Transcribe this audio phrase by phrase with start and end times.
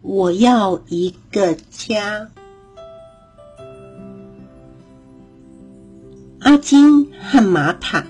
[0.00, 2.28] 我要一个家。
[6.38, 8.06] 阿金和玛塔，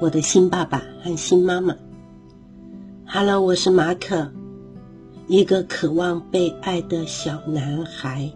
[0.00, 1.74] 我的新爸爸和新妈妈。
[3.04, 4.30] Hello，我是马可，
[5.26, 8.30] 一个渴望被爱的小男孩。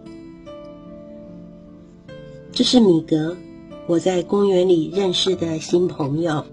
[2.51, 3.37] 这是米格，
[3.87, 6.45] 我在公园里认识的新朋友。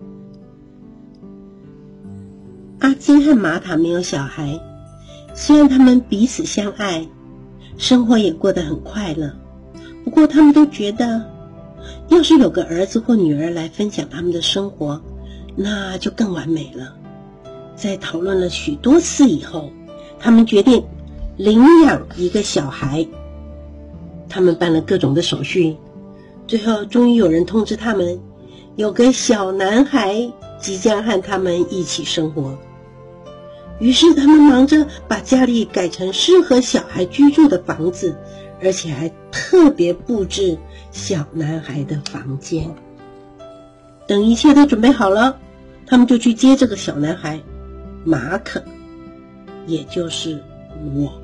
[2.79, 4.61] 阿金和玛塔没有小孩。
[5.35, 7.09] 虽然他们彼此相爱，
[7.77, 9.33] 生活也过得很快乐，
[10.05, 11.25] 不过他们都觉得，
[12.09, 15.03] 要是有个儿子或女儿来分享他们的生活，
[15.57, 16.95] 那就更完美了。
[17.75, 19.71] 在讨论了许多次以后，
[20.21, 20.85] 他们决定
[21.37, 23.07] 领养一个小孩。
[24.29, 25.77] 他们办了各种的手续，
[26.47, 28.21] 最后终于有人通知他们，
[28.77, 30.31] 有个小男孩
[30.61, 32.57] 即将和他们一起生活。
[33.81, 38.17] 于是他们忙着把家里改成适合小孩居住的房子，
[38.63, 40.59] 而且还特别布置
[40.93, 42.75] 小男孩的房间。
[44.07, 45.39] 等一切都准备好了，
[45.87, 47.41] 他们就去接这个小男孩，
[48.05, 48.63] 马可，
[49.67, 50.43] 也就是
[50.95, 51.21] 我。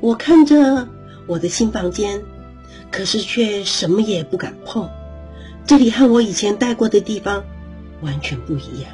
[0.00, 0.88] 我看着
[1.26, 2.22] 我的新房间，
[2.90, 4.90] 可是却什么也不敢碰。
[5.66, 7.44] 这里和我以前待过的地方
[8.00, 8.90] 完全不一样。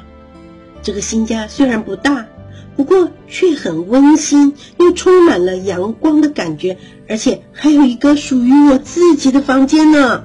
[0.83, 2.27] 这个新家虽然不大。
[2.75, 10.23] 不过却很温馨，又充满了阳光的感觉，而且还有一个属于我自己的房间呢。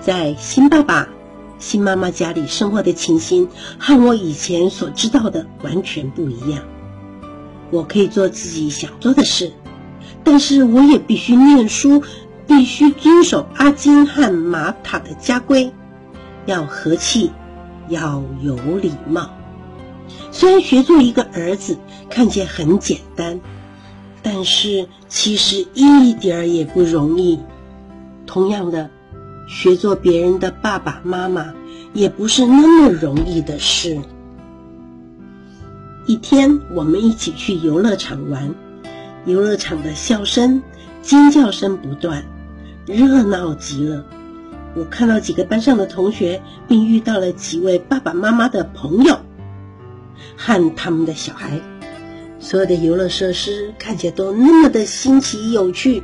[0.00, 1.08] 在新爸爸、
[1.58, 6.62] 新妈妈家里生活的情形，和我以前所知道的完全不一样。
[7.70, 9.52] 我可以做自己想做的事，
[10.24, 12.02] 但是我也必须念书，
[12.46, 15.72] 必须遵守阿金和玛塔的家规，
[16.46, 17.30] 要和气，
[17.88, 19.30] 要有礼貌。
[20.30, 21.78] 虽然学做一个儿子
[22.08, 23.40] 看起来很简单，
[24.22, 27.38] 但是其实一点儿也不容易。
[28.26, 28.90] 同样的，
[29.48, 31.54] 学做别人的爸爸妈妈
[31.94, 33.98] 也不是那么容易的事。
[36.06, 38.54] 一天，我们一起去游乐场玩，
[39.24, 40.62] 游乐场的笑声、
[41.02, 42.24] 尖叫声不断，
[42.86, 44.04] 热闹极了。
[44.74, 49.18] 我看到几个班上的同学，并遇到了几位爸爸妈妈的朋友。
[50.36, 51.60] 和他们的小孩，
[52.38, 56.02] 所有的游乐设施看起来都那么的新奇有趣，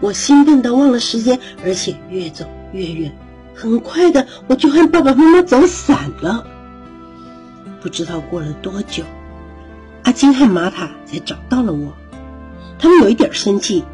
[0.00, 3.16] 我兴奋的忘了时间，而且越走越远，
[3.54, 6.46] 很快的我就和爸爸妈妈走散了。
[7.80, 9.04] 不知道过了多久，
[10.02, 11.92] 阿金和玛塔才找到了我，
[12.78, 13.84] 他们有一点生气，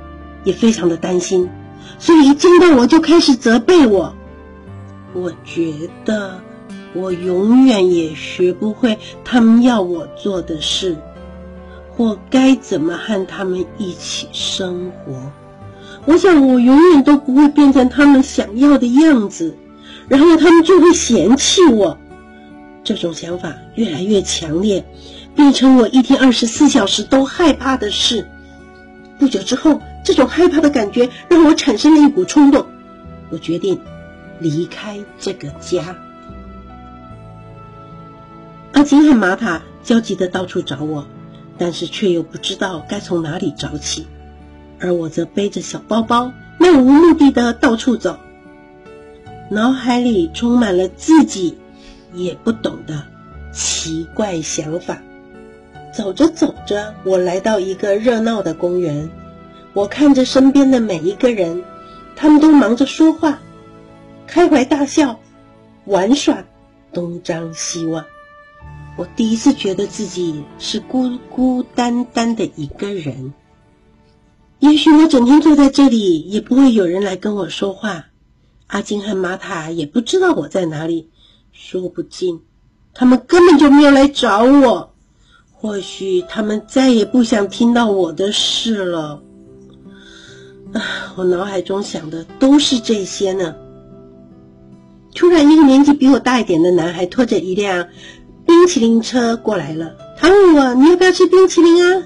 [0.44, 1.50] 也非常的担心，
[1.98, 4.14] 所以一见到我就开始责备我。
[5.14, 5.72] 我觉
[6.04, 6.40] 得。
[6.94, 10.96] 我永远也学不会他们要我做的事，
[11.90, 15.32] 或该怎么和他们一起生活。
[16.04, 19.56] 我想我永远都不会变成他们想要的样子，
[20.08, 21.96] 然后他们就会嫌弃我。
[22.84, 24.84] 这种想法越来越强烈，
[25.36, 28.26] 变成我一天二十四小时都害怕的事。
[29.18, 32.66] 不久之后，这种害怕的感觉让我产生了一股冲动，
[33.30, 33.78] 我决定
[34.40, 35.96] 离开这个家。
[38.82, 41.06] 阿金和玛塔焦急的到处找我，
[41.56, 44.08] 但是却又不知道该从哪里找起，
[44.80, 48.18] 而我则背着小包包，漫无目的的到处走，
[49.48, 51.58] 脑海里充满了自己
[52.12, 53.04] 也不懂的
[53.52, 55.00] 奇怪想法。
[55.94, 59.08] 走着走着，我来到一个热闹的公园，
[59.74, 61.62] 我看着身边的每一个人，
[62.16, 63.38] 他们都忙着说话、
[64.26, 65.20] 开怀大笑、
[65.84, 66.42] 玩耍、
[66.92, 68.04] 东张西望。
[68.96, 73.32] 我第一次觉得自己是孤孤单单的一个人。
[74.58, 78.06] 也许我整天坐在这里，也不会有人来跟我说话。
[78.66, 81.08] 阿金和玛塔也不知道我在哪里，
[81.52, 82.42] 说不定，
[82.94, 84.94] 他们根本就没有来找我。
[85.52, 89.22] 或许他们再也不想听到我的事了。
[90.72, 93.56] 啊，我脑海中想的都是这些呢。
[95.14, 97.88] 突然，一个年纪比我大一点的男孩拖着一辆。
[98.52, 102.02] 冰淇淋车过来了，他问我你要不要吃冰淇淋啊？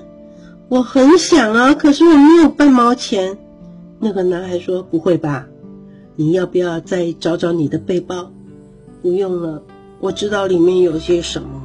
[0.69, 3.37] 我很想啊，可是我没有半毛钱。
[3.99, 5.49] 那个男孩说：“不会吧？
[6.15, 8.31] 你要不要再找找你的背包？”
[9.03, 9.65] 不用了，
[9.99, 11.65] 我知道里面有些什么。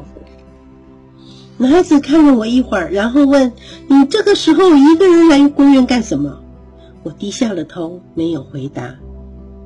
[1.59, 3.53] 男孩子看了我一会儿，然后问
[3.87, 6.39] ：“你这个时候一个人来公园干什么？”
[7.03, 8.95] 我低下了头，没有回答。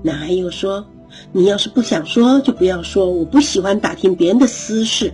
[0.03, 0.85] 男孩又说。
[1.31, 3.09] 你要是不想说，就不要说。
[3.09, 5.13] 我不喜欢打听别人的私事。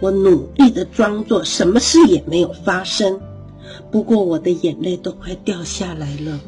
[0.00, 3.20] 我努力的装作什么事也没有发生，
[3.90, 6.40] 不过我的眼泪都快掉下来了。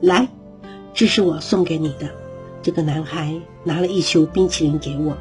[0.00, 0.28] 来，
[0.94, 2.10] 这是我送给你的。
[2.62, 5.16] 这个男孩拿了一球冰淇淋给我，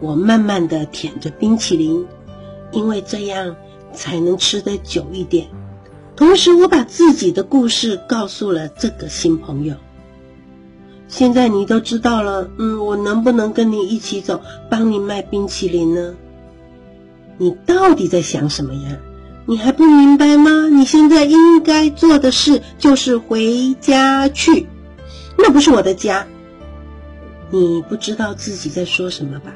[0.00, 2.06] 我慢慢的舔着冰淇淋，
[2.72, 3.56] 因为这样
[3.92, 5.48] 才能吃得久一点。
[6.16, 9.76] 同时，我把自己的故事告诉了这个新朋友。
[11.10, 14.40] 现在你都知道了，嗯，我能不能跟你一起走，
[14.70, 16.14] 帮你卖冰淇淋呢？
[17.36, 18.96] 你到底在想什么呀？
[19.44, 20.68] 你还不明白吗？
[20.68, 24.68] 你现在应该做的事就是回家去，
[25.36, 26.26] 那不是我的家。
[27.50, 29.52] 你不知道自己在说什么吧？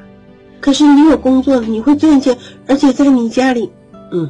[0.60, 2.36] 可是你有工作，你会赚钱，
[2.66, 3.70] 而且在你家里，
[4.10, 4.28] 嗯，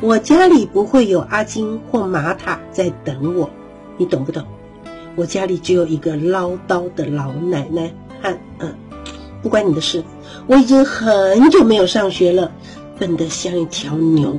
[0.00, 3.50] 我家里不会有阿金或玛塔在等我，
[3.96, 4.44] 你懂不懂？
[5.18, 7.92] 我家里只有一个唠叨的老奶奶，
[8.22, 8.72] 和嗯，
[9.42, 10.04] 不关你的事。
[10.46, 12.52] 我已经很久没有上学了，
[13.00, 14.38] 笨得像一条牛，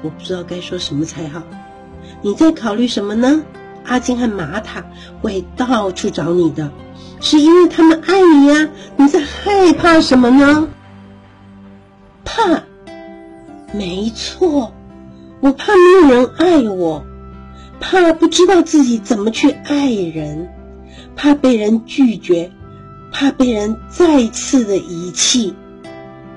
[0.00, 1.42] 我不知道该说什么才好。
[2.22, 3.42] 你在考虑什么呢？
[3.84, 4.86] 阿金和玛塔
[5.20, 6.70] 会到处找你的。
[7.20, 10.66] 是因为他们爱你呀，你在害怕什么呢？
[12.24, 12.62] 怕，
[13.74, 14.72] 没错，
[15.40, 17.04] 我怕没有人爱我，
[17.80, 20.48] 怕不知道自己怎么去爱人，
[21.16, 22.50] 怕被人拒绝，
[23.12, 25.54] 怕被人再次的遗弃。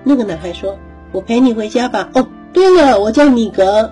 [0.03, 0.77] 那个男孩说
[1.11, 3.91] ：“我陪你回家吧。”哦，对了，我叫米格。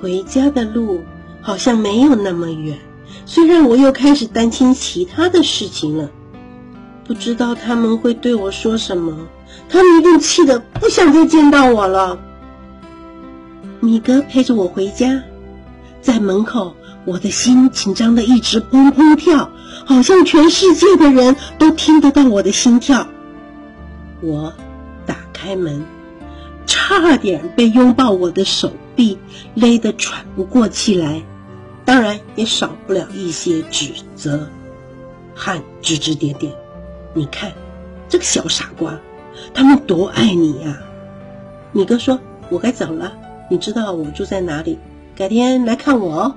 [0.00, 1.00] 回家的路
[1.40, 2.78] 好像没有那么远。
[3.24, 6.10] 虽然我又开始担心其他的事情了，
[7.04, 9.28] 不知道他们会对我说什么，
[9.68, 12.18] 他们一定气得不想再见到我了。
[13.80, 15.22] 米格陪着我回家，
[16.02, 16.76] 在门口，
[17.06, 19.50] 我的心紧张的一直砰砰跳，
[19.86, 23.06] 好像全世界的人都听得到我的心跳。
[24.20, 24.52] 我
[25.06, 25.86] 打开门，
[26.66, 29.16] 差点被拥抱我的手臂
[29.54, 31.22] 勒得喘不过气来。
[31.84, 34.48] 当然也少不了一些指责
[35.34, 36.52] 和指指点点。
[37.14, 37.52] 你看，
[38.08, 38.98] 这个小傻瓜，
[39.52, 40.80] 他们多爱你呀！
[41.72, 42.20] 米哥说
[42.50, 43.12] ：“我该走了，
[43.50, 44.78] 你知道我住在哪里，
[45.16, 46.34] 改天来看我哦。”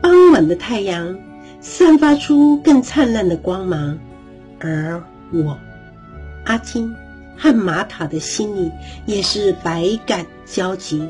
[0.00, 1.18] 傍晚的太阳
[1.60, 3.98] 散发出更灿烂的光芒，
[4.60, 5.02] 而
[5.32, 5.58] 我
[6.44, 6.94] 阿金
[7.36, 8.70] 和玛塔的心里
[9.06, 11.08] 也是百感交集。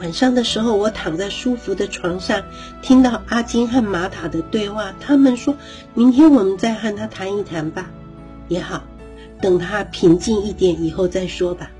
[0.00, 2.42] 晚上的时候，我躺在舒服的床上，
[2.82, 4.92] 听到阿金和玛塔的对话。
[4.98, 5.56] 他们说
[5.94, 7.90] ：“明天我们再和他谈一谈吧，
[8.48, 8.82] 也好，
[9.40, 11.70] 等他平静一点以后再说吧。”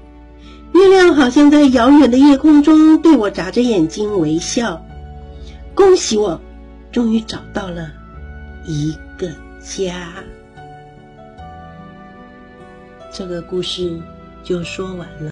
[0.74, 4.84] 月亮好像在遥远的夜空中对我眨着眼睛微笑。
[5.74, 6.40] 恭喜我，
[6.92, 7.90] 终于找到了
[8.66, 9.30] 一个
[9.60, 10.12] 家。
[13.12, 14.00] 这个故事
[14.42, 15.22] 就说完了。